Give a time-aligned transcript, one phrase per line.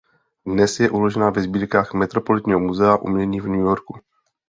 [0.45, 3.95] Dnes je uložena ve sbírkách Metropolitního muzea umění v New Yorku.